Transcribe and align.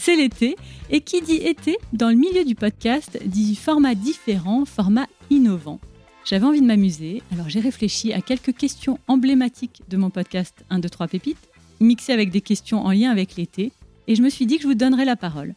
c'est 0.00 0.16
l'été 0.16 0.56
et 0.88 1.02
qui 1.02 1.20
dit 1.20 1.36
été 1.36 1.76
dans 1.92 2.08
le 2.08 2.14
milieu 2.14 2.42
du 2.46 2.54
podcast 2.54 3.18
dit 3.26 3.54
format 3.54 3.94
différent, 3.94 4.64
format 4.64 5.06
innovant. 5.28 5.78
J'avais 6.24 6.46
envie 6.46 6.62
de 6.62 6.66
m'amuser, 6.66 7.22
alors 7.32 7.50
j'ai 7.50 7.60
réfléchi 7.60 8.14
à 8.14 8.22
quelques 8.22 8.56
questions 8.56 8.98
emblématiques 9.08 9.82
de 9.90 9.98
mon 9.98 10.08
podcast 10.08 10.64
1, 10.70 10.78
2, 10.78 10.88
3 10.88 11.06
pépites, 11.08 11.50
mixées 11.80 12.14
avec 12.14 12.30
des 12.30 12.40
questions 12.40 12.82
en 12.82 12.92
lien 12.92 13.10
avec 13.10 13.36
l'été, 13.36 13.72
et 14.06 14.14
je 14.14 14.22
me 14.22 14.30
suis 14.30 14.46
dit 14.46 14.56
que 14.56 14.62
je 14.62 14.68
vous 14.68 14.74
donnerais 14.74 15.04
la 15.04 15.16
parole. 15.16 15.52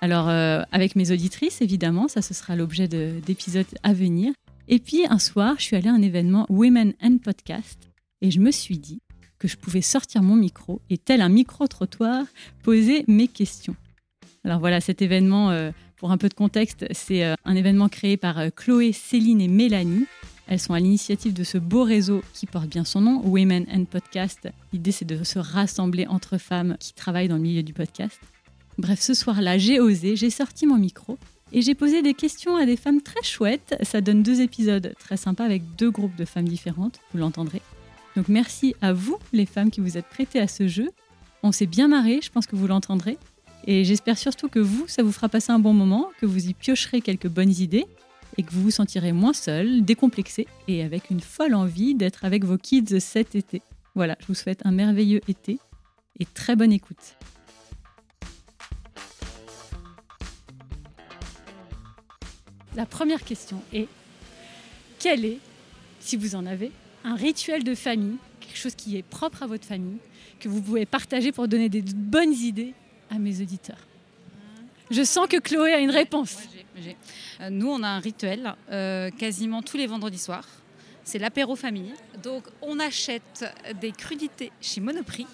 Alors, 0.00 0.28
euh, 0.28 0.62
avec 0.70 0.94
mes 0.94 1.10
auditrices, 1.10 1.60
évidemment, 1.60 2.06
ça 2.06 2.22
ce 2.22 2.32
sera 2.32 2.54
l'objet 2.54 2.86
d'épisodes 2.86 3.66
à 3.82 3.92
venir. 3.92 4.32
Et 4.68 4.78
puis, 4.78 5.02
un 5.10 5.18
soir, 5.18 5.56
je 5.58 5.64
suis 5.64 5.76
allée 5.76 5.88
à 5.88 5.92
un 5.92 6.02
événement 6.02 6.46
Women 6.48 6.94
and 7.02 7.18
Podcast, 7.18 7.90
et 8.22 8.30
je 8.30 8.38
me 8.38 8.52
suis 8.52 8.78
dit 8.78 9.00
que 9.40 9.48
je 9.48 9.56
pouvais 9.56 9.80
sortir 9.80 10.22
mon 10.22 10.36
micro 10.36 10.80
et, 10.90 10.98
tel 10.98 11.22
un 11.22 11.28
micro-trottoir, 11.28 12.26
poser 12.62 13.04
mes 13.08 13.26
questions. 13.26 13.74
Alors 14.44 14.58
voilà, 14.58 14.80
cet 14.80 15.02
événement 15.02 15.50
euh, 15.50 15.70
pour 15.96 16.10
un 16.12 16.18
peu 16.18 16.28
de 16.28 16.34
contexte, 16.34 16.86
c'est 16.92 17.24
euh, 17.24 17.34
un 17.44 17.54
événement 17.56 17.88
créé 17.88 18.16
par 18.16 18.38
euh, 18.38 18.48
Chloé, 18.54 18.92
Céline 18.92 19.40
et 19.40 19.48
Mélanie. 19.48 20.06
Elles 20.48 20.58
sont 20.58 20.72
à 20.72 20.80
l'initiative 20.80 21.34
de 21.34 21.44
ce 21.44 21.58
beau 21.58 21.84
réseau 21.84 22.22
qui 22.32 22.46
porte 22.46 22.68
bien 22.68 22.84
son 22.84 23.02
nom, 23.02 23.22
Women 23.24 23.66
and 23.72 23.84
Podcast. 23.84 24.48
L'idée, 24.72 24.92
c'est 24.92 25.04
de 25.04 25.22
se 25.22 25.38
rassembler 25.38 26.06
entre 26.06 26.38
femmes 26.38 26.76
qui 26.80 26.94
travaillent 26.94 27.28
dans 27.28 27.36
le 27.36 27.42
milieu 27.42 27.62
du 27.62 27.72
podcast. 27.72 28.18
Bref, 28.78 29.00
ce 29.00 29.14
soir-là, 29.14 29.58
j'ai 29.58 29.78
osé, 29.78 30.16
j'ai 30.16 30.30
sorti 30.30 30.66
mon 30.66 30.78
micro 30.78 31.18
et 31.52 31.60
j'ai 31.60 31.74
posé 31.74 32.02
des 32.02 32.14
questions 32.14 32.56
à 32.56 32.64
des 32.64 32.76
femmes 32.76 33.02
très 33.02 33.22
chouettes. 33.22 33.76
Ça 33.82 34.00
donne 34.00 34.22
deux 34.22 34.40
épisodes 34.40 34.94
très 34.98 35.18
sympas 35.18 35.44
avec 35.44 35.62
deux 35.76 35.90
groupes 35.90 36.16
de 36.16 36.24
femmes 36.24 36.48
différentes, 36.48 37.00
vous 37.12 37.18
l'entendrez. 37.18 37.62
Donc 38.16 38.28
merci 38.28 38.74
à 38.80 38.92
vous, 38.92 39.18
les 39.32 39.46
femmes 39.46 39.70
qui 39.70 39.80
vous 39.80 39.98
êtes 39.98 40.06
prêtées 40.06 40.40
à 40.40 40.48
ce 40.48 40.66
jeu. 40.66 40.90
On 41.42 41.52
s'est 41.52 41.66
bien 41.66 41.88
marré, 41.88 42.20
je 42.22 42.30
pense 42.30 42.46
que 42.46 42.56
vous 42.56 42.66
l'entendrez. 42.66 43.18
Et 43.66 43.84
j'espère 43.84 44.16
surtout 44.16 44.48
que 44.48 44.58
vous, 44.58 44.86
ça 44.88 45.02
vous 45.02 45.12
fera 45.12 45.28
passer 45.28 45.52
un 45.52 45.58
bon 45.58 45.74
moment, 45.74 46.10
que 46.20 46.26
vous 46.26 46.48
y 46.48 46.54
piocherez 46.54 47.00
quelques 47.00 47.28
bonnes 47.28 47.52
idées 47.52 47.86
et 48.38 48.42
que 48.42 48.52
vous 48.52 48.62
vous 48.62 48.70
sentirez 48.70 49.12
moins 49.12 49.32
seul, 49.32 49.84
décomplexé 49.84 50.46
et 50.66 50.82
avec 50.82 51.10
une 51.10 51.20
folle 51.20 51.54
envie 51.54 51.94
d'être 51.94 52.24
avec 52.24 52.44
vos 52.44 52.56
kids 52.56 53.00
cet 53.00 53.34
été. 53.34 53.62
Voilà, 53.94 54.16
je 54.20 54.26
vous 54.26 54.34
souhaite 54.34 54.64
un 54.64 54.70
merveilleux 54.70 55.20
été 55.28 55.58
et 56.18 56.24
très 56.24 56.56
bonne 56.56 56.72
écoute. 56.72 57.16
La 62.76 62.86
première 62.86 63.24
question 63.24 63.60
est 63.72 63.88
quel 64.98 65.24
est, 65.24 65.38
si 65.98 66.16
vous 66.16 66.34
en 66.34 66.46
avez, 66.46 66.70
un 67.04 67.14
rituel 67.14 67.64
de 67.64 67.74
famille, 67.74 68.16
quelque 68.40 68.58
chose 68.58 68.74
qui 68.74 68.96
est 68.96 69.02
propre 69.02 69.42
à 69.42 69.46
votre 69.46 69.64
famille, 69.64 69.98
que 70.38 70.48
vous 70.48 70.62
pouvez 70.62 70.86
partager 70.86 71.32
pour 71.32 71.48
donner 71.48 71.68
des 71.68 71.82
bonnes 71.82 72.32
idées 72.32 72.74
à 73.10 73.18
mes 73.18 73.40
auditeurs 73.40 73.78
Je 74.90 75.02
sens 75.02 75.26
que 75.28 75.38
Chloé 75.38 75.72
a 75.72 75.78
une 75.78 75.90
réponse. 75.90 76.36
Euh, 77.40 77.50
nous, 77.50 77.68
on 77.68 77.82
a 77.82 77.88
un 77.88 77.98
rituel 77.98 78.54
euh, 78.70 79.10
quasiment 79.10 79.62
tous 79.62 79.76
les 79.76 79.86
vendredis 79.86 80.18
soirs. 80.18 80.48
C'est 81.04 81.18
l'apéro 81.18 81.56
famille. 81.56 81.92
Donc, 82.22 82.44
on 82.62 82.78
achète 82.78 83.44
des 83.80 83.92
crudités 83.92 84.52
chez 84.60 84.80
Monoprix. 84.80 85.26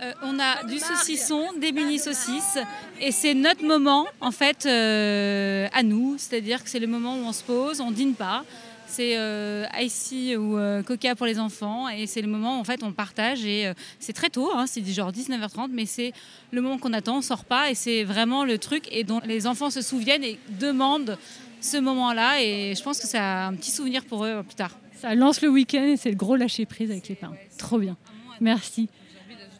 Euh, 0.00 0.12
on 0.22 0.38
a 0.38 0.62
du 0.64 0.78
saucisson, 0.78 1.52
des 1.58 1.72
mini 1.72 1.98
saucisses, 1.98 2.58
et 3.00 3.10
c'est 3.10 3.34
notre 3.34 3.64
moment 3.64 4.06
en 4.20 4.30
fait 4.30 4.66
à 4.66 5.82
nous. 5.82 6.16
C'est-à-dire 6.18 6.62
que 6.62 6.70
c'est 6.70 6.78
le 6.78 6.86
moment 6.86 7.16
où 7.16 7.24
on 7.24 7.32
se 7.32 7.42
pose, 7.42 7.80
on 7.80 7.90
dîne 7.90 8.14
pas, 8.14 8.44
c'est 8.88 9.16
euh, 9.16 9.66
icy 9.78 10.34
ou 10.36 10.56
euh, 10.56 10.82
Coca 10.82 11.14
pour 11.14 11.26
les 11.26 11.38
enfants. 11.38 11.88
Et 11.88 12.06
c'est 12.06 12.22
le 12.22 12.28
moment 12.28 12.56
où 12.56 12.60
en 12.60 12.64
fait 12.64 12.82
on 12.82 12.92
partage. 12.92 13.44
Et 13.44 13.66
euh, 13.66 13.74
c'est 14.00 14.12
très 14.12 14.30
tôt, 14.30 14.50
hein, 14.54 14.66
c'est 14.66 14.84
genre 14.86 15.12
19h30, 15.12 15.68
mais 15.70 15.86
c'est 15.86 16.12
le 16.50 16.60
moment 16.60 16.78
qu'on 16.78 16.92
attend, 16.92 17.18
on 17.18 17.22
sort 17.22 17.44
pas. 17.44 17.70
Et 17.70 17.74
c'est 17.74 18.04
vraiment 18.04 18.44
le 18.44 18.58
truc 18.58 18.88
et 18.90 19.04
dont 19.04 19.20
les 19.24 19.46
enfants 19.46 19.70
se 19.70 19.82
souviennent 19.82 20.24
et 20.24 20.38
demandent 20.58 21.18
ce 21.60 21.76
moment-là. 21.76 22.42
Et 22.42 22.74
je 22.74 22.82
pense 22.82 22.98
que 22.98 23.06
c'est 23.06 23.18
un 23.18 23.54
petit 23.54 23.70
souvenir 23.70 24.04
pour 24.04 24.24
eux 24.24 24.42
plus 24.42 24.56
tard. 24.56 24.76
Ça 25.00 25.14
lance 25.14 25.42
le 25.42 25.48
week-end 25.48 25.84
et 25.84 25.96
c'est 25.96 26.10
le 26.10 26.16
gros 26.16 26.34
lâcher 26.34 26.66
prise 26.66 26.90
avec 26.90 27.08
les 27.08 27.14
parents. 27.14 27.36
Trop 27.56 27.78
bien. 27.78 27.96
Merci. 28.40 28.88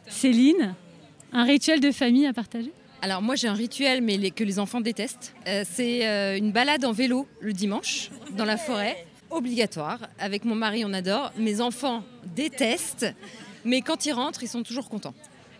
Céline, 0.07 0.75
un 1.31 1.43
rituel 1.43 1.79
de 1.79 1.91
famille 1.91 2.25
à 2.25 2.33
partager? 2.33 2.73
Alors 3.01 3.21
moi 3.21 3.35
j'ai 3.35 3.47
un 3.47 3.53
rituel 3.53 4.01
mais 4.01 4.31
que 4.31 4.43
les 4.43 4.59
enfants 4.59 4.81
détestent. 4.81 5.33
c'est 5.63 6.37
une 6.37 6.51
balade 6.51 6.83
en 6.83 6.91
vélo 6.91 7.27
le 7.39 7.53
dimanche 7.53 8.09
dans 8.35 8.43
la 8.43 8.57
forêt 8.57 9.05
obligatoire. 9.29 9.99
Avec 10.19 10.45
mon 10.45 10.55
mari, 10.55 10.83
on 10.85 10.93
adore. 10.93 11.31
Mes 11.37 11.61
enfants 11.61 12.03
détestent, 12.35 13.07
mais 13.65 13.81
quand 13.81 14.05
ils 14.05 14.13
rentrent, 14.13 14.43
ils 14.43 14.49
sont 14.49 14.63
toujours 14.63 14.89
contents. 14.89 15.13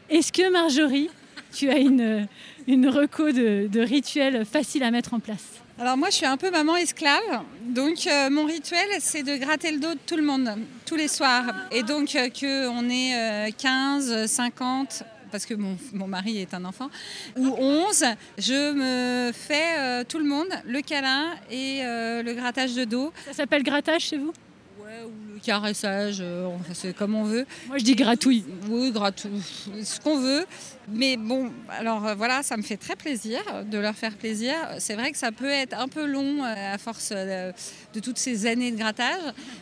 Est-ce 0.09 0.31
que 0.31 0.49
Marjorie, 0.51 1.09
tu 1.53 1.69
as 1.69 1.77
une, 1.77 2.27
une 2.67 2.87
reco 2.87 3.31
de, 3.31 3.67
de 3.67 3.79
rituel 3.81 4.45
facile 4.45 4.83
à 4.83 4.91
mettre 4.91 5.13
en 5.13 5.19
place? 5.19 5.59
Alors 5.79 5.95
moi 5.95 6.09
je 6.09 6.15
suis 6.15 6.25
un 6.25 6.35
peu 6.35 6.51
maman 6.51 6.75
esclave, 6.75 7.41
donc 7.63 8.05
euh, 8.05 8.29
mon 8.29 8.43
rituel 8.43 8.85
c'est 8.99 9.23
de 9.23 9.37
gratter 9.37 9.71
le 9.71 9.79
dos 9.79 9.93
de 9.93 9.99
tout 10.05 10.17
le 10.17 10.23
monde 10.23 10.49
tous 10.85 10.97
les 10.97 11.07
soirs. 11.07 11.45
Et 11.71 11.83
donc 11.83 12.15
euh, 12.15 12.27
qu'on 12.27 12.89
est 12.89 13.55
15, 13.57 14.11
euh, 14.11 14.27
50, 14.27 15.03
parce 15.31 15.45
que 15.45 15.53
mon, 15.53 16.07
mari 16.07 16.39
est 16.39 16.53
un 16.53 16.65
enfant, 16.65 16.89
ou 17.37 17.55
11, 17.57 18.05
je 18.37 18.73
me 18.73 19.31
fais 19.31 19.77
euh, 19.77 20.03
tout 20.03 20.19
le 20.19 20.25
monde 20.25 20.47
le 20.65 20.81
câlin 20.81 21.35
et 21.49 21.81
euh, 21.83 22.23
le 22.23 22.33
grattage 22.33 22.75
de 22.75 22.85
dos. 22.85 23.13
Ça 23.25 23.33
s'appelle 23.33 23.63
grattage 23.63 24.01
chez 24.01 24.17
vous? 24.17 24.33
Ouais, 24.79 25.03
ou 25.05 25.28
le 25.28 25.28
caressage, 25.39 26.17
euh, 26.21 26.49
c'est 26.73 26.95
comme 26.95 27.15
on 27.15 27.23
veut. 27.23 27.45
Moi 27.67 27.77
je 27.77 27.83
dis 27.83 27.95
gratouille. 27.95 28.43
Oui, 28.69 28.91
gratouille, 28.91 29.41
ce 29.83 29.99
qu'on 29.99 30.19
veut. 30.19 30.45
Mais 30.91 31.17
bon, 31.17 31.51
alors 31.69 32.05
euh, 32.05 32.15
voilà, 32.15 32.41
ça 32.43 32.57
me 32.57 32.63
fait 32.63 32.77
très 32.77 32.95
plaisir 32.95 33.39
de 33.69 33.77
leur 33.77 33.95
faire 33.95 34.15
plaisir. 34.15 34.53
C'est 34.79 34.95
vrai 34.95 35.11
que 35.11 35.17
ça 35.17 35.31
peut 35.31 35.49
être 35.49 35.77
un 35.77 35.87
peu 35.87 36.05
long 36.05 36.43
euh, 36.43 36.73
à 36.73 36.77
force 36.77 37.11
de 37.11 37.99
toutes 38.01 38.17
ces 38.17 38.45
années 38.45 38.71
de 38.71 38.77
grattage, 38.77 39.21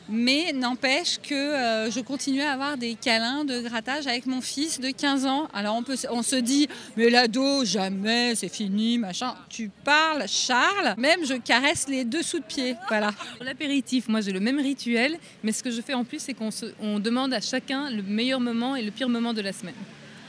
mais 0.10 0.54
n'empêche 0.54 1.20
que 1.22 1.90
je 1.90 2.00
continue 2.02 2.42
à 2.42 2.54
avoir 2.54 2.78
des 2.78 2.96
câlins 2.96 3.46
de 3.46 3.62
grattage 3.62 4.08
avec 4.08 4.26
mon 4.26 4.42
fils 4.42 4.80
de 4.80 4.90
15 4.90 5.26
ans. 5.26 5.48
Alors 5.54 5.76
on, 5.76 5.84
peut, 5.84 5.98
on 6.10 6.24
se 6.24 6.36
dit, 6.36 6.68
mais 6.96 7.10
l'ado, 7.10 7.66
jamais, 7.66 8.36
c'est 8.36 8.50
fini, 8.50 8.98
machin. 8.98 9.36
Tu 9.50 9.70
parles, 9.84 10.26
Charles, 10.28 10.96
même 10.98 11.26
je 11.26 11.36
caresse 11.36 11.88
les 11.88 12.06
dessous 12.06 12.40
de 12.40 12.46
pied. 12.46 12.76
Voilà. 12.88 13.12
L'apéritif, 13.42 14.08
moi 14.08 14.22
j'ai 14.22 14.32
le 14.32 14.40
même 14.40 14.60
rituel, 14.60 15.18
mais 15.44 15.52
ce 15.52 15.64
que 15.64 15.67
je 15.72 15.82
fais 15.82 15.94
en 15.94 16.04
plus, 16.04 16.20
c'est 16.20 16.34
qu'on 16.34 17.00
demande 17.00 17.34
à 17.34 17.42
chacun 17.42 17.90
le 17.90 18.02
meilleur 18.02 18.40
moment 18.40 18.76
et 18.76 18.84
le 18.84 18.92
pire 18.92 19.10
moment 19.10 19.34
de 19.34 19.42
la 19.42 19.54
semaine. 19.54 19.76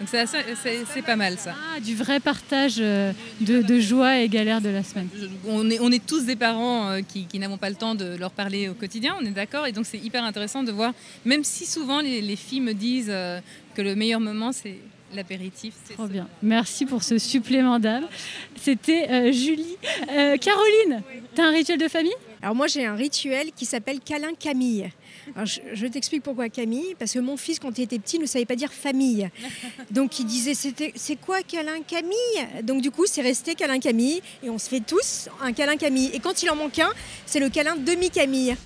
Donc 0.00 0.08
c'est 0.08 1.02
pas 1.02 1.16
mal 1.16 1.36
ça. 1.38 1.54
Ah, 1.74 1.80
du 1.80 1.96
vrai 1.96 2.20
partage 2.20 2.76
euh, 2.78 3.12
de, 3.40 3.80
joie 3.80 4.20
et 4.20 4.28
galère 4.28 4.60
de 4.60 4.68
la 4.68 4.84
semaine. 4.84 5.08
On 5.44 5.68
est, 5.70 5.80
on 5.80 5.90
est 5.90 6.04
tous 6.04 6.24
des 6.24 6.36
parents 6.36 6.90
euh, 6.90 7.00
qui, 7.00 7.26
n'avons 7.38 7.58
pas 7.58 7.68
le 7.68 7.74
temps 7.74 7.96
de 7.96 8.16
leur 8.16 8.30
parler 8.30 8.68
au 8.68 8.74
quotidien, 8.74 9.16
on 9.20 9.24
est 9.24 9.30
d'accord. 9.30 9.66
Et 9.66 9.72
donc 9.72 9.86
c'est 9.86 9.98
hyper 9.98 10.22
intéressant 10.22 10.62
de 10.62 10.70
voir, 10.70 10.92
même 11.24 11.42
si 11.42 11.66
souvent 11.66 12.00
les, 12.00 12.36
filles 12.36 12.60
me 12.60 12.74
disent 12.74 13.10
euh, 13.10 13.40
que 13.74 13.82
le 13.82 13.96
meilleur 13.96 14.20
moment 14.20 14.52
c'est 14.52 14.76
l'apéritif. 15.14 15.74
Trop 15.94 16.06
bien. 16.06 16.28
Merci 16.42 16.86
pour 16.86 17.02
ce 17.02 17.18
supplément 17.18 17.78
d'âme. 17.78 18.06
C'était 18.56 19.32
Julie. 19.32 19.76
Caroline, 20.06 21.02
tu 21.34 21.40
as 21.40 21.44
un 21.44 21.50
rituel 21.50 21.78
de 21.78 21.88
famille? 21.88 22.14
Alors 22.40 22.54
moi 22.54 22.66
j'ai 22.68 22.86
un 22.86 22.94
rituel 22.94 23.50
qui 23.54 23.64
s'appelle 23.66 24.00
câlin 24.00 24.34
Camille 24.38 24.90
je, 25.44 25.86
t'explique 25.86 26.22
pourquoi 26.22 26.48
Camille, 26.48 26.94
parce 26.98 27.12
que 27.12 27.18
mon 27.18 27.36
fils, 27.36 27.58
quand 27.58 27.76
il 27.78 27.82
était 27.82 27.98
petit, 27.98 28.18
ne 28.18 28.26
savait 28.26 28.44
pas 28.44 28.56
dire 28.56 28.72
famille. 28.72 29.28
Donc 29.90 30.18
il 30.18 30.26
disait 30.26 30.54
c'est 30.54 31.16
quoi 31.16 31.42
câlin 31.42 31.82
Camille? 31.86 32.62
Donc 32.62 32.82
du 32.82 32.90
coup, 32.90 33.06
c'est 33.06 33.22
resté 33.22 33.54
câlin 33.54 33.78
Camille, 33.78 34.20
et 34.42 34.50
on 34.50 34.58
se 34.58 34.68
fait 34.68 34.80
tous 34.80 35.28
un 35.40 35.52
câlin 35.52 35.76
Camille. 35.76 36.10
Et 36.14 36.20
quand 36.20 36.42
il 36.42 36.50
en 36.50 36.56
manque 36.56 36.78
un, 36.78 36.90
c'est 37.26 37.40
le 37.40 37.48
câlin 37.48 37.76
demi-Camille. 37.76 38.56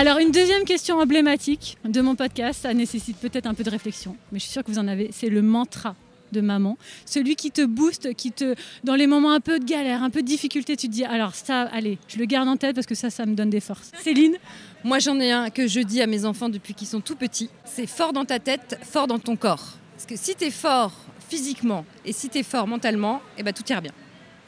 Alors, 0.00 0.18
une 0.18 0.30
deuxième 0.30 0.62
question 0.62 1.00
emblématique 1.00 1.76
de 1.84 2.00
mon 2.00 2.14
podcast, 2.14 2.62
ça 2.62 2.72
nécessite 2.72 3.16
peut-être 3.16 3.46
un 3.46 3.54
peu 3.54 3.64
de 3.64 3.70
réflexion, 3.70 4.14
mais 4.30 4.38
je 4.38 4.44
suis 4.44 4.52
sûre 4.52 4.62
que 4.62 4.70
vous 4.70 4.78
en 4.78 4.86
avez, 4.86 5.10
c'est 5.10 5.28
le 5.28 5.42
mantra 5.42 5.96
de 6.30 6.40
maman, 6.40 6.78
celui 7.04 7.34
qui 7.34 7.50
te 7.50 7.66
booste, 7.66 8.14
qui 8.14 8.30
te, 8.30 8.54
dans 8.84 8.94
les 8.94 9.08
moments 9.08 9.32
un 9.32 9.40
peu 9.40 9.58
de 9.58 9.64
galère, 9.64 10.04
un 10.04 10.10
peu 10.10 10.22
de 10.22 10.26
difficulté, 10.28 10.76
tu 10.76 10.86
te 10.86 10.92
dis 10.92 11.04
alors 11.04 11.34
ça, 11.34 11.62
allez, 11.72 11.98
je 12.06 12.16
le 12.16 12.26
garde 12.26 12.48
en 12.48 12.56
tête 12.56 12.76
parce 12.76 12.86
que 12.86 12.94
ça, 12.94 13.10
ça 13.10 13.26
me 13.26 13.34
donne 13.34 13.50
des 13.50 13.58
forces. 13.58 13.90
Céline 14.00 14.36
Moi 14.84 15.00
j'en 15.00 15.18
ai 15.18 15.32
un 15.32 15.50
que 15.50 15.66
je 15.66 15.80
dis 15.80 16.00
à 16.00 16.06
mes 16.06 16.24
enfants 16.24 16.48
depuis 16.48 16.74
qu'ils 16.74 16.86
sont 16.86 17.00
tout 17.00 17.16
petits, 17.16 17.50
c'est 17.64 17.88
fort 17.88 18.12
dans 18.12 18.24
ta 18.24 18.38
tête, 18.38 18.78
fort 18.84 19.08
dans 19.08 19.18
ton 19.18 19.34
corps. 19.34 19.78
Parce 19.96 20.06
que 20.06 20.14
si 20.14 20.36
tu 20.36 20.44
es 20.44 20.52
fort 20.52 20.92
physiquement 21.28 21.84
et 22.04 22.12
si 22.12 22.28
tu 22.28 22.38
es 22.38 22.44
fort 22.44 22.68
mentalement, 22.68 23.20
eh 23.36 23.42
ben, 23.42 23.52
tout 23.52 23.64
ira 23.68 23.80
bien. 23.80 23.92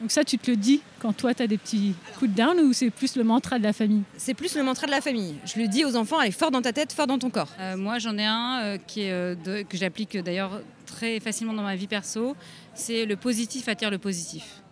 Donc 0.01 0.11
ça, 0.11 0.25
tu 0.25 0.39
te 0.39 0.51
le 0.51 0.57
dis 0.57 0.81
quand 0.99 1.13
toi, 1.13 1.35
tu 1.35 1.43
as 1.43 1.47
des 1.47 1.59
petits 1.59 1.95
coups 2.19 2.31
de 2.31 2.37
down 2.37 2.59
ou 2.61 2.73
c'est 2.73 2.89
plus 2.91 3.17
le 3.17 3.25
mantra 3.25 3.59
de 3.59 3.65
la 3.65 3.73
famille? 3.75 4.03
C'est 4.17 4.33
plus 4.35 4.57
le 4.57 4.63
mantra 4.63 4.87
de 4.87 4.91
la 4.93 5.01
famille. 5.03 5.35
Je 5.45 5.61
le 5.61 5.69
dis 5.69 5.85
aux 5.85 5.95
enfants, 5.95 6.19
allez, 6.19 6.31
fort 6.31 6.51
dans 6.51 6.63
ta 6.63 6.73
tête, 6.73 6.93
fort 6.93 7.07
dans 7.07 7.19
ton 7.19 7.29
corps. 7.29 7.51
Euh, 7.59 7.77
moi, 7.77 7.99
j'en 7.99 8.17
ai 8.17 8.25
un 8.25 8.61
euh, 8.63 8.79
qui 8.87 9.03
est, 9.03 9.13
euh, 9.13 9.35
de- 9.35 9.63
que 9.63 9.77
j'applique 9.77 10.17
d'ailleurs 10.17 10.63
très 10.87 11.21
facilement 11.21 11.53
dans 11.53 11.63
ma 11.63 11.77
vie 11.77 11.87
perso. 11.87 12.35
C'est 12.75 13.05
le 13.05 13.17
positif 13.17 13.69
attire 13.69 13.91
le 13.91 13.99
positif. 13.99 14.63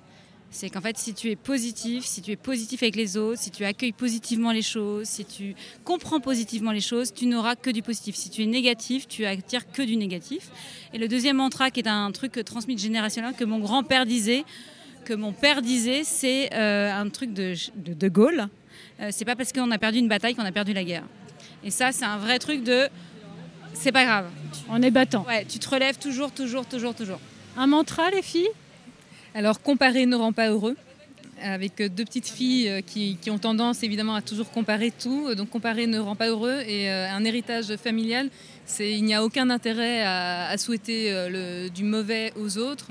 C'est 0.50 0.70
qu'en 0.70 0.80
fait, 0.80 0.96
si 0.96 1.12
tu 1.12 1.28
es 1.28 1.36
positif, 1.36 2.06
si 2.06 2.22
tu 2.22 2.30
es 2.30 2.36
positif 2.36 2.82
avec 2.82 2.96
les 2.96 3.18
autres, 3.18 3.38
si 3.38 3.50
tu 3.50 3.66
accueilles 3.66 3.92
positivement 3.92 4.50
les 4.50 4.62
choses, 4.62 5.06
si 5.06 5.26
tu 5.26 5.54
comprends 5.84 6.20
positivement 6.20 6.72
les 6.72 6.80
choses, 6.80 7.12
tu 7.12 7.26
n'auras 7.26 7.54
que 7.54 7.68
du 7.68 7.82
positif. 7.82 8.16
Si 8.16 8.30
tu 8.30 8.44
es 8.44 8.46
négatif, 8.46 9.06
tu 9.06 9.26
attires 9.26 9.70
que 9.70 9.82
du 9.82 9.96
négatif. 9.96 10.48
Et 10.94 10.98
le 10.98 11.06
deuxième 11.06 11.36
mantra, 11.36 11.70
qui 11.70 11.80
est 11.80 11.88
un 11.88 12.10
truc 12.12 12.42
transmis 12.46 12.76
de 12.76 12.80
générationnel, 12.80 13.34
que 13.36 13.44
mon 13.44 13.58
grand-père 13.58 14.06
disait, 14.06 14.44
que 15.08 15.14
mon 15.14 15.32
père 15.32 15.62
disait, 15.62 16.02
c'est 16.04 16.52
euh, 16.52 16.92
un 16.92 17.08
truc 17.08 17.32
de 17.32 17.54
de, 17.76 17.94
de 17.94 18.08
Gaulle. 18.08 18.48
Euh, 19.00 19.08
c'est 19.10 19.24
pas 19.24 19.36
parce 19.36 19.54
qu'on 19.54 19.70
a 19.70 19.78
perdu 19.78 19.98
une 19.98 20.08
bataille 20.08 20.34
qu'on 20.34 20.44
a 20.44 20.52
perdu 20.52 20.74
la 20.74 20.84
guerre. 20.84 21.04
Et 21.64 21.70
ça, 21.70 21.92
c'est 21.92 22.04
un 22.04 22.18
vrai 22.18 22.38
truc 22.38 22.62
de. 22.62 22.88
C'est 23.72 23.90
pas 23.92 24.04
grave. 24.04 24.26
On 24.68 24.82
est 24.82 24.90
battant. 24.90 25.24
Ouais, 25.26 25.46
tu 25.46 25.58
te 25.58 25.68
relèves 25.68 25.96
toujours, 25.96 26.30
toujours, 26.30 26.66
toujours, 26.66 26.94
toujours. 26.94 27.20
Un 27.56 27.66
mantra, 27.66 28.10
les 28.10 28.20
filles? 28.20 28.50
Alors, 29.34 29.62
comparer 29.62 30.04
ne 30.04 30.14
rend 30.16 30.32
pas 30.34 30.50
heureux. 30.50 30.76
Avec 31.40 31.80
euh, 31.80 31.88
deux 31.88 32.04
petites 32.04 32.28
filles 32.28 32.82
qui, 32.86 33.16
qui 33.20 33.30
ont 33.30 33.38
tendance 33.38 33.82
évidemment 33.82 34.16
à 34.16 34.20
toujours 34.20 34.50
comparer 34.50 34.90
tout. 34.90 35.34
Donc, 35.34 35.48
comparer 35.48 35.86
ne 35.86 35.98
rend 36.00 36.16
pas 36.16 36.28
heureux. 36.28 36.60
Et 36.66 36.90
euh, 36.90 37.10
un 37.10 37.24
héritage 37.24 37.74
familial, 37.76 38.28
c'est 38.66 38.90
il 38.92 39.04
n'y 39.04 39.14
a 39.14 39.24
aucun 39.24 39.48
intérêt 39.48 40.02
à, 40.02 40.48
à 40.48 40.58
souhaiter 40.58 41.10
le- 41.30 41.70
du 41.70 41.84
mauvais 41.84 42.34
aux 42.36 42.58
autres, 42.58 42.88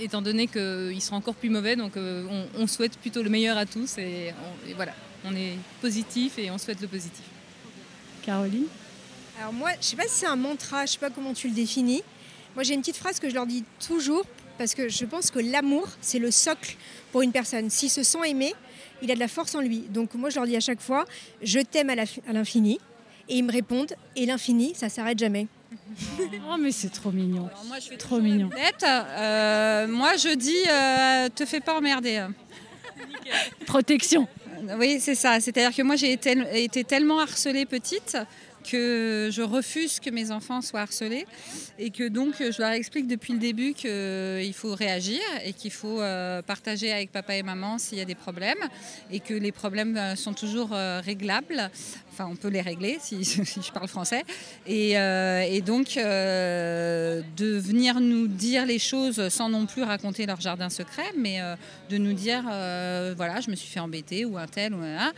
étant 0.00 0.22
donné 0.22 0.46
qu'ils 0.46 1.00
seront 1.02 1.16
encore 1.16 1.34
plus 1.34 1.50
mauvais. 1.50 1.76
Donc, 1.76 1.96
euh, 1.96 2.24
on, 2.56 2.62
on 2.62 2.66
souhaite 2.66 2.96
plutôt 2.98 3.22
le 3.22 3.30
meilleur 3.30 3.56
à 3.56 3.66
tous. 3.66 3.98
Et, 3.98 4.32
on- 4.66 4.68
et 4.70 4.74
voilà, 4.74 4.92
on 5.24 5.34
est 5.34 5.54
positif 5.80 6.38
et 6.38 6.50
on 6.50 6.58
souhaite 6.58 6.80
le 6.80 6.88
positif. 6.88 7.24
Caroline 8.22 8.66
Alors 9.40 9.52
moi, 9.52 9.70
je 9.80 9.86
sais 9.86 9.96
pas 9.96 10.04
si 10.04 10.20
c'est 10.20 10.26
un 10.26 10.36
mantra, 10.36 10.86
je 10.86 10.92
sais 10.92 10.98
pas 10.98 11.10
comment 11.10 11.34
tu 11.34 11.48
le 11.48 11.54
définis. 11.54 12.02
Moi, 12.54 12.62
j'ai 12.64 12.74
une 12.74 12.80
petite 12.80 12.96
phrase 12.96 13.20
que 13.20 13.28
je 13.28 13.34
leur 13.34 13.46
dis 13.46 13.64
toujours 13.86 14.24
parce 14.58 14.74
que 14.74 14.88
je 14.88 15.04
pense 15.04 15.30
que 15.30 15.38
l'amour, 15.38 15.88
c'est 16.00 16.18
le 16.18 16.30
socle 16.30 16.76
pour 17.12 17.22
une 17.22 17.30
personne. 17.32 17.70
S'il 17.70 17.90
se 17.90 18.02
sent 18.02 18.18
aimé, 18.26 18.54
il 19.02 19.10
a 19.10 19.14
de 19.14 19.20
la 19.20 19.28
force 19.28 19.54
en 19.54 19.60
lui. 19.60 19.80
Donc 19.90 20.14
moi, 20.14 20.30
je 20.30 20.36
leur 20.36 20.46
dis 20.46 20.56
à 20.56 20.60
chaque 20.60 20.80
fois, 20.80 21.04
je 21.42 21.60
t'aime 21.60 21.90
à 21.90 21.94
l'infini. 22.32 22.80
Et 23.30 23.36
ils 23.36 23.44
me 23.44 23.52
répondent, 23.52 23.92
et 24.16 24.24
l'infini, 24.24 24.72
ça 24.74 24.88
s'arrête 24.88 25.18
jamais. 25.18 25.46
Oh, 26.50 26.56
mais 26.58 26.72
c'est 26.72 26.88
trop 26.88 27.10
mignon. 27.10 27.46
Alors 27.46 27.64
moi, 27.66 27.76
je 27.78 27.94
Trop 27.96 28.20
mignon. 28.20 28.50
Euh, 28.82 29.86
moi, 29.86 30.16
je 30.16 30.34
dis, 30.34 30.56
euh, 30.70 31.28
te 31.34 31.44
fais 31.44 31.60
pas 31.60 31.76
emmerder. 31.76 32.26
Protection. 33.66 34.26
Oui, 34.78 34.98
c'est 35.00 35.14
ça. 35.14 35.40
C'est-à-dire 35.40 35.74
que 35.74 35.82
moi, 35.82 35.96
j'ai 35.96 36.12
été, 36.12 36.36
été 36.54 36.84
tellement 36.84 37.20
harcelée 37.20 37.66
petite 37.66 38.16
que 38.64 39.28
je 39.32 39.42
refuse 39.42 40.00
que 40.00 40.10
mes 40.10 40.30
enfants 40.30 40.60
soient 40.60 40.80
harcelés 40.80 41.26
et 41.78 41.90
que 41.90 42.08
donc 42.08 42.34
je 42.38 42.60
leur 42.60 42.70
explique 42.70 43.06
depuis 43.06 43.32
le 43.32 43.38
début 43.38 43.74
qu'il 43.74 44.54
faut 44.54 44.74
réagir 44.74 45.20
et 45.44 45.52
qu'il 45.52 45.72
faut 45.72 46.00
euh, 46.00 46.42
partager 46.42 46.92
avec 46.92 47.12
papa 47.12 47.36
et 47.36 47.42
maman 47.42 47.78
s'il 47.78 47.98
y 47.98 48.00
a 48.00 48.04
des 48.04 48.14
problèmes 48.14 48.58
et 49.10 49.20
que 49.20 49.34
les 49.34 49.52
problèmes 49.52 49.96
euh, 49.96 50.16
sont 50.16 50.34
toujours 50.34 50.70
euh, 50.72 51.00
réglables. 51.00 51.70
Enfin, 52.12 52.28
on 52.32 52.36
peut 52.36 52.48
les 52.48 52.62
régler 52.62 52.98
si, 53.00 53.22
je 53.24 53.72
parle 53.72 53.86
français. 53.86 54.24
Et, 54.66 54.98
euh, 54.98 55.60
donc, 55.60 55.96
euh, 55.96 57.22
de 57.36 57.58
venir 57.58 58.00
nous 58.00 58.26
dire 58.26 58.66
les 58.66 58.78
choses 58.78 59.28
sans 59.28 59.48
non 59.48 59.66
plus 59.66 59.82
raconter 59.82 60.26
leur 60.26 60.40
jardin 60.40 60.68
secret, 60.68 61.12
mais 61.16 61.40
euh, 61.40 61.54
de 61.90 61.98
nous 61.98 62.14
dire, 62.14 62.42
euh, 62.50 63.14
voilà, 63.16 63.40
je 63.40 63.50
me 63.50 63.56
suis 63.56 63.68
fait 63.68 63.80
embêter 63.80 64.24
ou 64.24 64.36
un 64.36 64.46
tel 64.46 64.74
ou 64.74 64.78
un 64.78 65.12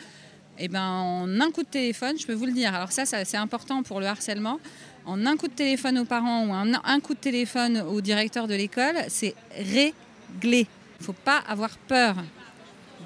et 0.61 0.69
ben 0.69 0.87
en 0.87 1.41
un 1.41 1.51
coup 1.51 1.63
de 1.63 1.69
téléphone, 1.69 2.19
je 2.19 2.27
peux 2.27 2.35
vous 2.35 2.47
le 2.47 2.53
dire. 2.53 2.75
Alors 2.75 2.93
ça, 2.93 3.07
ça 3.07 3.25
c'est 3.25 3.39
important 3.39 3.83
pour 3.83 3.99
le 3.99 4.07
harcèlement. 4.07 4.61
En 5.07 5.25
un 5.27 5.37
coup 5.37 5.49
de 5.49 5.55
téléphone 5.55 5.99
aux 5.99 6.05
parents 6.05 6.47
ou 6.47 6.53
un, 6.53 6.73
un 6.85 7.01
coup 7.01 7.15
de 7.15 7.19
téléphone 7.19 7.79
au 7.81 8.01
directeur 8.03 8.47
de 8.47 8.55
l'école, 8.55 8.97
c'est 9.09 9.35
réglé. 9.57 9.95
Il 10.43 10.59
ne 11.01 11.05
faut 11.05 11.15
pas 11.15 11.39
avoir 11.49 11.77
peur 11.79 12.17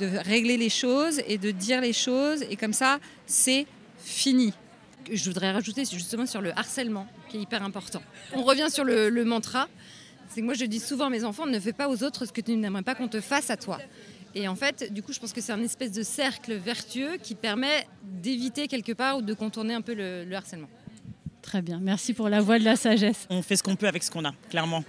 de 0.01 0.07
régler 0.27 0.57
les 0.57 0.69
choses 0.69 1.21
et 1.29 1.39
de 1.39 1.53
dire 1.53 1.81
les 1.81 1.93
choses. 1.93 2.43
Et 2.51 2.57
comme 2.57 2.73
ça, 2.73 2.99
c'est 3.27 3.67
fini. 3.99 4.53
Je 5.11 5.25
voudrais 5.25 5.53
rajouter 5.53 5.85
justement 5.85 6.27
sur 6.27 6.41
le 6.41 6.51
harcèlement, 6.59 7.07
qui 7.29 7.37
est 7.37 7.41
hyper 7.43 7.63
important. 7.63 8.03
On 8.33 8.43
revient 8.43 8.69
sur 8.69 8.83
le, 8.83 9.09
le 9.09 9.25
mantra. 9.25 9.69
C'est 10.29 10.41
que 10.41 10.47
moi, 10.47 10.55
je 10.55 10.65
dis 10.65 10.81
souvent 10.81 11.07
à 11.07 11.11
mes 11.11 11.23
enfants, 11.23 11.47
ne 11.47 11.61
fais 11.61 11.73
pas 11.73 11.89
aux 11.89 12.03
autres 12.03 12.27
ce 12.27 12.33
que 12.33 12.41
tu 12.41 12.57
n'aimerais 12.57 12.83
pas 12.83 12.97
qu'on 12.97 13.07
te 13.07 13.21
fasse 13.21 13.51
à 13.51 13.57
toi. 13.57 13.79
Et 14.35 14.49
en 14.49 14.57
fait, 14.57 14.93
du 14.93 15.03
coup, 15.03 15.13
je 15.13 15.21
pense 15.21 15.33
que 15.33 15.41
c'est 15.41 15.53
un 15.53 15.63
espèce 15.63 15.93
de 15.93 16.03
cercle 16.03 16.55
vertueux 16.55 17.17
qui 17.23 17.35
permet 17.35 17.87
d'éviter 18.03 18.67
quelque 18.69 18.93
part 18.93 19.19
ou 19.19 19.23
de 19.23 19.35
contourner 19.35 19.75
un 19.75 19.81
peu 19.81 19.95
le, 19.95 20.25
le 20.25 20.37
harcèlement. 20.37 20.69
Très 21.43 21.63
bien. 21.63 21.79
Merci 21.81 22.15
pour 22.15 22.29
la 22.29 22.41
voix 22.41 22.59
de 22.59 22.65
la 22.65 22.75
sagesse. 22.75 23.27
On 23.31 23.43
fait 23.43 23.57
ce 23.57 23.63
qu'on 23.63 23.77
peut 23.77 23.87
avec 23.87 24.03
ce 24.03 24.11
qu'on 24.11 24.25
a, 24.25 24.33
clairement. 24.51 24.83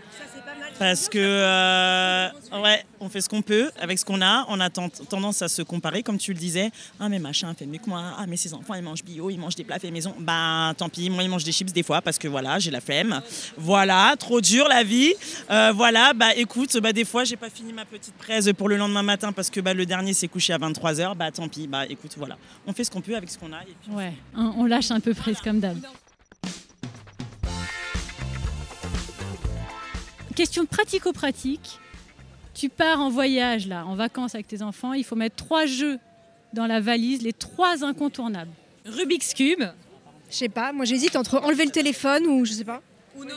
Parce 0.77 1.07
que, 1.07 1.17
euh, 1.19 2.27
ouais, 2.61 2.83
on 2.99 3.07
fait 3.07 3.21
ce 3.21 3.29
qu'on 3.29 3.41
peut 3.41 3.71
avec 3.79 3.97
ce 3.97 4.03
qu'on 4.03 4.21
a. 4.21 4.45
On 4.49 4.59
a 4.59 4.69
ten- 4.69 4.89
tendance 5.09 5.41
à 5.41 5.47
se 5.47 5.61
comparer, 5.61 6.03
comme 6.03 6.17
tu 6.17 6.33
le 6.33 6.39
disais. 6.39 6.69
Ah, 6.99 7.07
mais 7.07 7.17
machin 7.17 7.53
fait 7.53 7.65
mieux 7.65 7.77
que 7.79 7.89
moi. 7.89 8.01
Ah, 8.17 8.25
mais 8.27 8.35
ses 8.35 8.53
enfants, 8.53 8.73
ils 8.73 8.81
mangent 8.83 9.03
bio, 9.03 9.29
ils 9.29 9.37
mangent 9.37 9.55
des 9.55 9.63
plats 9.63 9.79
faits 9.79 9.91
maison. 9.93 10.13
Ben, 10.19 10.73
tant 10.77 10.89
pis, 10.89 11.09
moi, 11.09 11.23
ils 11.23 11.29
mangent 11.29 11.45
des 11.45 11.53
chips 11.53 11.71
des 11.71 11.83
fois 11.83 12.01
parce 12.01 12.17
que 12.17 12.27
voilà, 12.27 12.59
j'ai 12.59 12.71
la 12.71 12.81
flemme. 12.81 13.21
Voilà, 13.57 14.15
trop 14.19 14.41
dur 14.41 14.67
la 14.67 14.83
vie. 14.83 15.13
Euh, 15.49 15.71
voilà, 15.73 16.13
bah 16.13 16.35
écoute, 16.35 16.75
bah, 16.81 16.91
des 16.91 17.05
fois, 17.05 17.23
j'ai 17.23 17.37
pas 17.37 17.49
fini 17.49 17.71
ma 17.71 17.85
petite 17.85 18.15
presse 18.15 18.49
pour 18.57 18.67
le 18.67 18.75
lendemain 18.75 19.03
matin 19.03 19.31
parce 19.31 19.49
que 19.49 19.61
bah, 19.61 19.73
le 19.73 19.85
dernier 19.85 20.13
s'est 20.13 20.27
couché 20.27 20.51
à 20.51 20.57
23h. 20.57 21.15
Bah, 21.15 21.31
tant 21.31 21.47
pis, 21.47 21.67
bah 21.67 21.85
écoute, 21.87 22.11
voilà. 22.17 22.37
On 22.67 22.73
fait 22.73 22.83
ce 22.83 22.91
qu'on 22.91 23.01
peut 23.01 23.15
avec 23.15 23.29
ce 23.29 23.37
qu'on 23.37 23.53
a. 23.53 23.61
Et 23.61 23.75
puis, 23.81 23.93
Ouais, 23.95 24.11
on 24.35 24.65
lâche 24.65 24.91
un 24.91 24.99
peu 24.99 25.13
prise 25.13 25.39
comme 25.41 25.61
d'hab. 25.61 25.77
Question 30.35 30.65
pratico-pratique. 30.65 31.79
Tu 32.53 32.69
pars 32.69 32.99
en 32.99 33.09
voyage, 33.09 33.67
là, 33.67 33.85
en 33.85 33.95
vacances 33.95 34.35
avec 34.35 34.47
tes 34.47 34.61
enfants. 34.61 34.93
Il 34.93 35.03
faut 35.03 35.15
mettre 35.15 35.35
trois 35.35 35.65
jeux 35.65 35.97
dans 36.53 36.67
la 36.67 36.79
valise, 36.79 37.21
les 37.21 37.33
trois 37.33 37.83
incontournables. 37.83 38.51
Rubik's 38.85 39.33
Cube. 39.33 39.63
Je 40.29 40.35
sais 40.35 40.49
pas, 40.49 40.71
moi 40.73 40.85
j'hésite 40.85 41.15
entre 41.15 41.39
enlever 41.43 41.65
le 41.65 41.71
téléphone 41.71 42.25
ou 42.27 42.45
je 42.45 42.53
sais 42.53 42.63
pas. 42.63 42.81
Uno, 43.17 43.33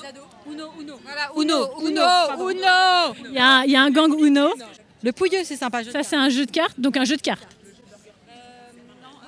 Uno. 0.50 0.98
Uno, 1.36 1.70
Uno, 1.82 2.00
pardon. 2.00 2.48
Uno. 2.50 3.14
Il 3.26 3.34
y 3.34 3.38
a, 3.38 3.64
il 3.64 3.70
y 3.70 3.76
a 3.76 3.82
un 3.82 3.90
gang 3.90 4.12
Uno. 4.18 4.48
Le 5.02 5.12
pouilleux, 5.12 5.44
c'est 5.44 5.56
sympa. 5.56 5.84
Ça, 5.84 6.02
c'est 6.02 6.16
un 6.16 6.28
jeu 6.28 6.44
de 6.44 6.50
cartes. 6.50 6.80
Donc, 6.80 6.96
un 6.96 7.04
jeu 7.04 7.16
de 7.16 7.22
cartes. 7.22 7.46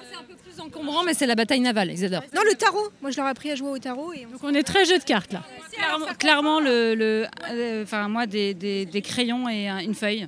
C'est 0.08 0.16
un 0.16 0.22
peu 0.24 0.34
plus 0.34 0.59
encombrant, 0.74 1.02
mais 1.04 1.14
c'est 1.14 1.26
la 1.26 1.34
bataille 1.34 1.60
navale, 1.60 1.90
ils 1.92 2.04
adorent. 2.04 2.24
Non, 2.34 2.42
le 2.48 2.54
tarot. 2.54 2.88
Moi 3.02 3.10
je 3.10 3.16
leur 3.16 3.26
ai 3.26 3.30
appris 3.30 3.50
à 3.50 3.54
jouer 3.54 3.70
au 3.70 3.78
tarot 3.78 4.12
et 4.12 4.26
on- 4.26 4.30
Donc, 4.32 4.40
on 4.42 4.54
est 4.54 4.62
très 4.62 4.84
jeu 4.84 4.98
de 4.98 5.04
cartes, 5.04 5.32
là. 5.32 5.42
Clairement, 5.72 6.06
clairement, 6.18 6.60
le, 6.60 6.94
le- 6.94 7.26
euh, 7.50 7.82
enfin 7.84 8.08
moi 8.08 8.26
des, 8.26 8.54
des- 8.54 8.84
des 8.86 9.02
crayons 9.02 9.48
et 9.48 9.68
un- 9.68 9.78
une 9.78 9.94
feuille. 9.94 10.26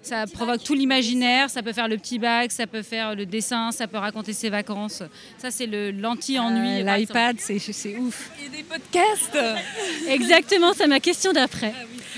Ça 0.00 0.26
provoque 0.32 0.62
tout 0.62 0.74
l'imaginaire. 0.74 1.50
Ça 1.50 1.60
peut 1.60 1.72
faire 1.72 1.88
le 1.88 1.96
petit 1.98 2.20
bac, 2.20 2.52
ça 2.52 2.68
peut 2.68 2.82
faire 2.82 3.16
le 3.16 3.26
dessin, 3.26 3.72
ça 3.72 3.88
peut 3.88 3.98
raconter 3.98 4.32
ses 4.32 4.48
vacances. 4.48 5.02
Ça 5.38 5.50
c'est 5.50 5.66
le 5.66 5.90
l'anti-ennui. 5.90 6.82
Euh, 6.82 6.96
L'iPad, 6.96 7.36
c'est 7.40 7.58
c'est 7.58 7.96
ouf. 7.96 8.30
Et 8.44 8.48
des 8.48 8.62
podcasts. 8.62 9.36
Exactement, 10.08 10.72
c'est 10.74 10.86
ma 10.86 11.00
question 11.00 11.32
d'après. 11.32 11.72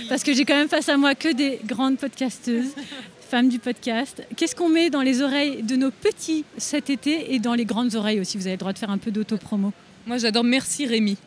Parce 0.09 0.23
que 0.23 0.33
j'ai 0.35 0.45
quand 0.45 0.57
même 0.57 0.69
face 0.69 0.89
à 0.91 0.97
moi 0.97 1.15
que 1.15 1.33
des 1.33 1.59
grandes 1.65 1.97
podcasteuses, 1.99 2.75
femmes 3.29 3.49
du 3.49 3.59
podcast. 3.59 4.23
Qu'est-ce 4.37 4.57
qu'on 4.57 4.71
met 4.71 4.89
dans 4.89 5.03
les 5.03 5.21
oreilles 5.21 5.63
de 5.63 5.77
nos 5.77 5.91
petits 5.91 6.45
cet 6.57 6.89
été 6.89 7.35
et 7.35 7.39
dans 7.39 7.55
les 7.55 7.67
grandes 7.67 7.95
oreilles 7.95 8.21
aussi? 8.21 8.39
Vous 8.39 8.47
avez 8.47 8.57
le 8.57 8.59
droit 8.59 8.73
de 8.73 8.79
faire 8.79 8.91
un 8.91 8.99
peu 8.99 9.11
d'autopromo. 9.11 9.73
Moi, 10.07 10.17
j'adore 10.17 10.45
Merci 10.45 10.87
Rémi. 10.87 11.19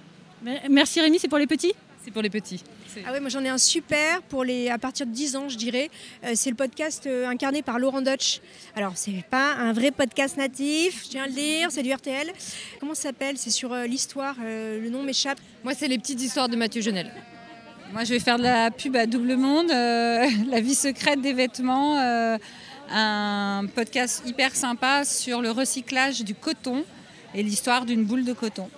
Merci 0.69 0.99
Rémi, 0.99 1.19
c'est 1.19 1.27
pour 1.27 1.37
les 1.37 1.45
petits? 1.45 1.73
C'est 2.03 2.09
pour 2.09 2.23
les 2.23 2.31
petits. 2.31 2.63
Ah 3.05 3.11
ouais, 3.11 3.19
moi 3.19 3.29
j'en 3.29 3.43
ai 3.43 3.49
un 3.49 3.59
super 3.59 4.23
pour 4.23 4.43
les 4.43 4.69
à 4.69 4.79
partir 4.79 5.05
de 5.05 5.11
10 5.11 5.35
ans, 5.35 5.49
je 5.49 5.55
dirais. 5.55 5.91
Euh, 6.25 6.31
c'est 6.33 6.49
le 6.49 6.55
podcast 6.55 7.05
euh, 7.05 7.27
incarné 7.27 7.61
par 7.61 7.77
Laurent 7.77 8.01
Dutch. 8.01 8.41
Alors, 8.75 8.93
c'est 8.95 9.23
pas 9.29 9.53
un 9.53 9.71
vrai 9.71 9.91
podcast 9.91 10.35
natif, 10.35 11.03
je 11.05 11.09
tiens 11.09 11.23
à 11.25 11.27
le 11.27 11.33
dire, 11.33 11.71
c'est 11.71 11.83
du 11.83 11.93
RTL. 11.93 12.31
Comment 12.79 12.95
ça 12.95 13.03
s'appelle? 13.03 13.37
C'est 13.37 13.51
sur 13.51 13.71
euh, 13.71 13.85
l'histoire, 13.85 14.35
euh, 14.43 14.81
le 14.81 14.89
nom 14.89 15.03
m'échappe. 15.03 15.37
Moi, 15.63 15.73
c'est 15.75 15.87
les 15.87 15.99
petites 15.99 16.21
histoires 16.21 16.49
de 16.49 16.55
Mathieu 16.55 16.81
Genel. 16.81 17.11
Moi, 17.93 18.05
je 18.05 18.13
vais 18.13 18.19
faire 18.19 18.37
de 18.37 18.43
la 18.43 18.71
pub 18.71 18.95
à 18.95 19.05
Double 19.05 19.35
Monde, 19.35 19.69
euh, 19.69 20.25
la 20.49 20.61
vie 20.61 20.75
secrète 20.75 21.19
des 21.19 21.33
vêtements, 21.33 21.99
euh, 21.99 22.37
un 22.89 23.65
podcast 23.75 24.23
hyper 24.25 24.55
sympa 24.55 25.03
sur 25.03 25.41
le 25.41 25.51
recyclage 25.51 26.23
du 26.23 26.33
coton 26.33 26.85
et 27.35 27.43
l'histoire 27.43 27.85
d'une 27.85 28.05
boule 28.05 28.23
de 28.23 28.31
coton. 28.31 28.69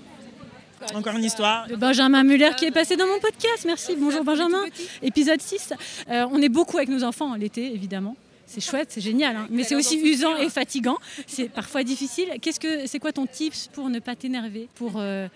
Encore 0.95 1.15
une 1.15 1.23
histoire. 1.23 1.67
De 1.67 1.75
Benjamin 1.75 2.23
Muller 2.23 2.49
qui 2.57 2.65
est 2.65 2.71
passé 2.71 2.95
dans 2.97 3.05
mon 3.05 3.19
podcast. 3.19 3.65
Merci, 3.65 3.95
bonjour 3.97 4.23
Benjamin. 4.23 4.63
Épisode 5.03 5.41
6. 5.41 5.73
Euh, 6.09 6.27
on 6.31 6.41
est 6.41 6.49
beaucoup 6.49 6.77
avec 6.77 6.89
nos 6.89 7.03
enfants 7.03 7.35
l'été, 7.35 7.71
évidemment. 7.73 8.15
C'est 8.45 8.61
chouette, 8.61 8.89
c'est 8.91 9.01
génial, 9.01 9.35
hein. 9.35 9.47
mais 9.49 9.63
c'est 9.63 9.75
aussi 9.75 9.99
usant 9.99 10.35
et 10.37 10.49
fatigant. 10.49 10.97
C'est 11.27 11.49
parfois 11.49 11.83
difficile. 11.83 12.29
Qu'est-ce 12.41 12.59
que 12.59 12.87
c'est 12.87 12.99
quoi 12.99 13.11
ton 13.11 13.25
tips 13.25 13.69
pour 13.73 13.89
ne 13.89 13.99
pas 13.99 14.15
t'énerver, 14.15 14.67
pour 14.75 14.93
euh, 14.97 15.27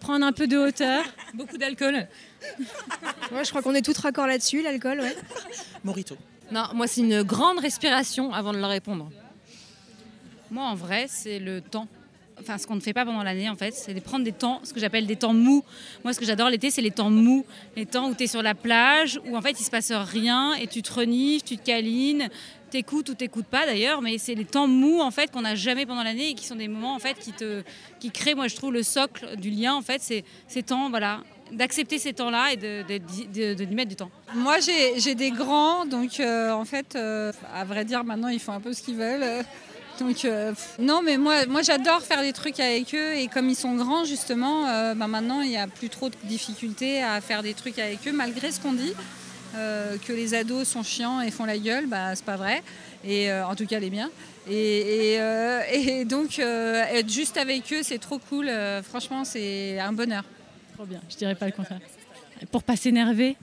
Prendre 0.00 0.24
un 0.24 0.32
peu 0.32 0.46
de 0.46 0.56
hauteur. 0.56 1.04
Beaucoup 1.34 1.58
d'alcool. 1.58 2.06
Ouais, 3.32 3.44
je 3.44 3.50
crois 3.50 3.62
qu'on 3.62 3.74
est 3.74 3.84
tous 3.84 3.96
raccord 3.98 4.26
là-dessus, 4.26 4.62
l'alcool. 4.62 5.00
Ouais. 5.00 5.16
Morito. 5.84 6.16
Non, 6.50 6.66
moi, 6.74 6.86
c'est 6.86 7.00
une 7.00 7.22
grande 7.22 7.58
respiration 7.58 8.32
avant 8.32 8.52
de 8.52 8.58
leur 8.58 8.70
répondre. 8.70 9.10
Moi, 10.50 10.64
en 10.64 10.74
vrai, 10.74 11.06
c'est 11.08 11.38
le 11.38 11.60
temps. 11.60 11.88
Enfin, 12.40 12.58
ce 12.58 12.66
qu'on 12.66 12.74
ne 12.74 12.80
fait 12.80 12.92
pas 12.92 13.04
pendant 13.04 13.22
l'année, 13.22 13.48
en 13.48 13.56
fait, 13.56 13.72
c'est 13.74 13.94
de 13.94 14.00
prendre 14.00 14.24
des 14.24 14.32
temps, 14.32 14.60
ce 14.62 14.74
que 14.74 14.80
j'appelle 14.80 15.06
des 15.06 15.16
temps 15.16 15.32
mous. 15.32 15.64
Moi, 16.04 16.12
ce 16.12 16.20
que 16.20 16.26
j'adore 16.26 16.50
l'été, 16.50 16.70
c'est 16.70 16.82
les 16.82 16.90
temps 16.90 17.08
mous. 17.08 17.46
Les 17.76 17.86
temps 17.86 18.10
où 18.10 18.14
tu 18.14 18.24
es 18.24 18.26
sur 18.26 18.42
la 18.42 18.54
plage, 18.54 19.18
où 19.26 19.36
en 19.36 19.42
fait, 19.42 19.58
il 19.58 19.64
se 19.64 19.70
passe 19.70 19.90
rien 19.90 20.52
et 20.54 20.66
tu 20.66 20.82
te 20.82 20.92
renives, 20.92 21.42
tu 21.42 21.56
te 21.56 21.64
câlines, 21.64 22.28
t'écoutes 22.70 23.08
ou 23.08 23.14
t'écoutes 23.14 23.46
pas 23.46 23.64
d'ailleurs, 23.64 24.02
mais 24.02 24.18
c'est 24.18 24.34
les 24.34 24.44
temps 24.44 24.66
mous, 24.66 25.00
en 25.00 25.10
fait, 25.10 25.30
qu'on 25.30 25.42
n'a 25.42 25.54
jamais 25.54 25.86
pendant 25.86 26.02
l'année 26.02 26.30
et 26.30 26.34
qui 26.34 26.46
sont 26.46 26.56
des 26.56 26.68
moments, 26.68 26.94
en 26.94 26.98
fait, 26.98 27.18
qui, 27.18 27.32
te, 27.32 27.62
qui 28.00 28.10
créent, 28.10 28.34
moi, 28.34 28.48
je 28.48 28.56
trouve, 28.56 28.72
le 28.72 28.82
socle 28.82 29.36
du 29.36 29.50
lien, 29.50 29.74
en 29.74 29.82
fait, 29.82 30.02
c'est 30.02 30.22
ces 30.46 30.62
temps, 30.62 30.90
voilà, 30.90 31.22
d'accepter 31.52 31.98
ces 31.98 32.12
temps-là 32.12 32.52
et 32.52 32.56
de, 32.56 32.82
de, 33.54 33.74
mettre 33.74 33.88
du 33.88 33.96
temps. 33.96 34.10
Moi, 34.34 34.58
j'ai 34.60 34.98
j'ai 35.00 35.14
des 35.14 35.30
grands, 35.30 35.86
donc 35.86 36.20
euh, 36.20 36.50
en 36.50 36.64
fait, 36.64 36.96
euh, 36.96 37.32
à 37.54 37.64
vrai 37.64 37.84
dire, 37.84 38.04
maintenant, 38.04 38.28
ils 38.28 38.40
font 38.40 38.52
un 38.52 38.60
peu 38.60 38.72
ce 38.72 38.82
qu'ils 38.82 38.96
veulent. 38.96 39.44
Donc, 39.98 40.24
euh, 40.24 40.52
non, 40.78 41.02
mais 41.02 41.16
moi, 41.16 41.46
moi 41.46 41.62
j'adore 41.62 42.02
faire 42.02 42.22
des 42.22 42.32
trucs 42.32 42.60
avec 42.60 42.94
eux. 42.94 43.14
Et 43.14 43.28
comme 43.28 43.48
ils 43.48 43.56
sont 43.56 43.74
grands, 43.74 44.04
justement, 44.04 44.66
euh, 44.68 44.94
bah, 44.94 45.06
maintenant, 45.06 45.40
il 45.42 45.50
n'y 45.50 45.56
a 45.56 45.66
plus 45.66 45.88
trop 45.88 46.08
de 46.08 46.16
difficultés 46.24 47.02
à 47.02 47.20
faire 47.20 47.42
des 47.42 47.54
trucs 47.54 47.78
avec 47.78 48.06
eux, 48.06 48.12
malgré 48.12 48.50
ce 48.52 48.60
qu'on 48.60 48.72
dit. 48.72 48.94
euh, 49.54 49.96
que 50.06 50.12
les 50.12 50.34
ados 50.34 50.68
sont 50.68 50.82
chiants 50.82 51.22
et 51.22 51.30
font 51.30 51.46
la 51.46 51.56
gueule, 51.56 51.86
bah, 51.86 52.14
c'est 52.14 52.24
pas 52.24 52.36
vrai. 52.36 52.62
Et 53.04 53.32
en 53.32 53.54
tout 53.54 53.66
cas, 53.66 53.78
les 53.78 53.90
miens. 53.90 54.10
Et, 54.50 55.14
et, 55.14 55.20
et 56.00 56.04
donc, 56.04 56.38
être 56.38 57.08
juste 57.08 57.36
avec 57.36 57.72
eux, 57.72 57.82
c'est 57.82 57.98
trop 57.98 58.18
cool. 58.18 58.50
Franchement, 58.82 59.24
c'est 59.24 59.78
un 59.78 59.92
bonheur. 59.92 60.24
Trop 60.74 60.84
bien, 60.84 61.00
je 61.08 61.16
dirais 61.16 61.34
pas 61.34 61.46
le 61.46 61.52
contraire. 61.52 61.80
Pour 62.50 62.62
pas 62.62 62.76
s'énerver. 62.76 63.36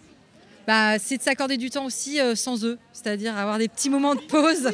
Bah, 0.65 0.97
c'est 0.97 1.17
de 1.17 1.21
s'accorder 1.21 1.57
du 1.57 1.69
temps 1.69 1.85
aussi 1.85 2.21
euh, 2.21 2.35
sans 2.35 2.63
eux, 2.63 2.77
c'est-à-dire 2.93 3.37
avoir 3.37 3.57
des 3.57 3.67
petits 3.67 3.89
moments 3.89 4.15
de 4.15 4.21
pause. 4.21 4.69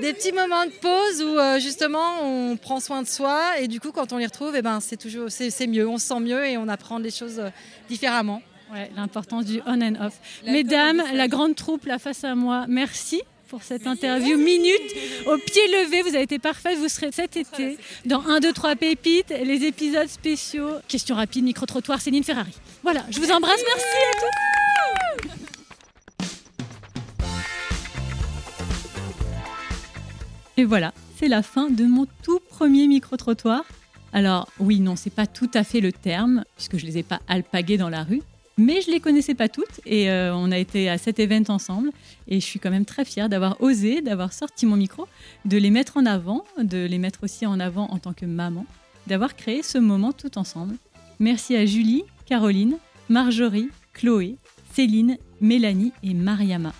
Des 0.00 0.12
petits 0.12 0.32
moments 0.32 0.64
de 0.64 0.70
pause 0.70 1.22
où 1.22 1.38
euh, 1.38 1.58
justement 1.58 2.22
on 2.22 2.56
prend 2.56 2.78
soin 2.78 3.02
de 3.02 3.08
soi 3.08 3.58
et 3.58 3.66
du 3.66 3.80
coup 3.80 3.90
quand 3.90 4.12
on 4.12 4.18
les 4.18 4.26
retrouve, 4.26 4.54
eh 4.54 4.62
ben, 4.62 4.78
c'est 4.80 4.96
toujours 4.96 5.28
c'est 5.28 5.66
mieux, 5.66 5.88
on 5.88 5.98
se 5.98 6.06
sent 6.06 6.20
mieux 6.20 6.46
et 6.46 6.56
on 6.56 6.68
apprend 6.68 6.98
les 6.98 7.10
choses 7.10 7.40
euh, 7.40 7.50
différemment. 7.88 8.40
Ouais, 8.72 8.90
l'importance 8.96 9.46
du 9.46 9.60
on 9.66 9.80
and 9.80 9.94
off. 10.00 10.14
Mesdames, 10.44 11.02
la 11.14 11.26
grande 11.26 11.56
troupe 11.56 11.86
là 11.86 11.98
face 11.98 12.22
à 12.22 12.34
moi, 12.34 12.66
merci 12.68 13.22
pour 13.48 13.62
cette 13.62 13.86
interview 13.86 14.36
minute 14.36 14.94
au 15.26 15.38
pied 15.38 15.66
levé. 15.68 16.02
Vous 16.02 16.14
avez 16.14 16.22
été 16.22 16.38
parfaite. 16.38 16.78
Vous 16.78 16.88
serez 16.88 17.10
cet 17.10 17.36
été 17.36 17.78
dans 18.04 18.20
1, 18.26 18.40
2, 18.40 18.52
3 18.52 18.76
pépites, 18.76 19.30
les 19.30 19.64
épisodes 19.64 20.08
spéciaux. 20.08 20.70
Question 20.86 21.16
rapide, 21.16 21.44
micro-trottoir, 21.44 22.00
Céline 22.00 22.24
Ferrari. 22.24 22.52
Voilà, 22.82 23.04
je 23.10 23.18
vous 23.18 23.30
embrasse. 23.30 23.62
Merci 23.66 23.86
à 23.86 24.20
tous. 24.20 24.57
Et 30.58 30.64
voilà, 30.64 30.92
c'est 31.16 31.28
la 31.28 31.44
fin 31.44 31.70
de 31.70 31.84
mon 31.84 32.08
tout 32.24 32.40
premier 32.50 32.88
micro-trottoir. 32.88 33.62
Alors 34.12 34.48
oui, 34.58 34.80
non, 34.80 34.96
c'est 34.96 35.08
pas 35.08 35.28
tout 35.28 35.50
à 35.54 35.62
fait 35.62 35.80
le 35.80 35.92
terme, 35.92 36.44
puisque 36.56 36.78
je 36.78 36.84
les 36.84 36.98
ai 36.98 37.04
pas 37.04 37.20
alpagués 37.28 37.76
dans 37.76 37.88
la 37.88 38.02
rue, 38.02 38.22
mais 38.56 38.80
je 38.80 38.90
les 38.90 38.98
connaissais 38.98 39.36
pas 39.36 39.48
toutes 39.48 39.80
et 39.86 40.10
euh, 40.10 40.34
on 40.34 40.50
a 40.50 40.58
été 40.58 40.90
à 40.90 40.98
cet 40.98 41.20
event 41.20 41.44
ensemble 41.46 41.90
et 42.26 42.40
je 42.40 42.44
suis 42.44 42.58
quand 42.58 42.72
même 42.72 42.86
très 42.86 43.04
fière 43.04 43.28
d'avoir 43.28 43.62
osé, 43.62 44.00
d'avoir 44.00 44.32
sorti 44.32 44.66
mon 44.66 44.74
micro, 44.74 45.06
de 45.44 45.56
les 45.58 45.70
mettre 45.70 45.96
en 45.96 46.06
avant, 46.06 46.44
de 46.60 46.84
les 46.86 46.98
mettre 46.98 47.22
aussi 47.22 47.46
en 47.46 47.60
avant 47.60 47.86
en 47.92 47.98
tant 48.00 48.12
que 48.12 48.26
maman, 48.26 48.66
d'avoir 49.06 49.36
créé 49.36 49.62
ce 49.62 49.78
moment 49.78 50.10
tout 50.10 50.38
ensemble. 50.38 50.74
Merci 51.20 51.54
à 51.54 51.66
Julie, 51.66 52.02
Caroline, 52.26 52.78
Marjorie, 53.08 53.68
Chloé, 53.92 54.34
Céline, 54.74 55.18
Mélanie 55.40 55.92
et 56.02 56.14
Mariama. 56.14 56.72